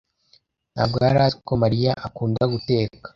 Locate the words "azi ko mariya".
1.25-1.91